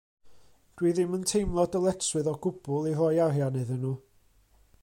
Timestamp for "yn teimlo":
1.17-1.67